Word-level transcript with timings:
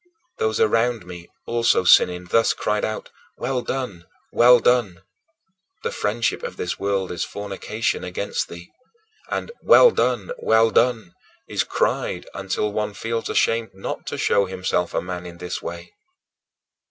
Those 0.39 0.59
around 0.59 1.05
me, 1.05 1.27
also 1.45 1.83
sinning, 1.83 2.25
thus 2.31 2.53
cried 2.55 2.83
out: 2.83 3.11
"Well 3.37 3.61
done! 3.61 4.07
Well 4.31 4.59
done!" 4.59 5.03
The 5.83 5.91
friendship 5.91 6.41
of 6.41 6.57
this 6.57 6.79
world 6.79 7.11
is 7.11 7.23
fornication 7.23 8.03
against 8.03 8.49
thee; 8.49 8.71
and 9.29 9.51
"Well 9.61 9.91
done! 9.91 10.31
Well 10.39 10.71
done!" 10.71 11.13
is 11.47 11.63
cried 11.63 12.27
until 12.33 12.73
one 12.73 12.95
feels 12.95 13.29
ashamed 13.29 13.75
not 13.75 14.07
to 14.07 14.17
show 14.17 14.47
himself 14.47 14.95
a 14.95 15.03
man 15.03 15.27
in 15.27 15.37
this 15.37 15.61
way. 15.61 15.93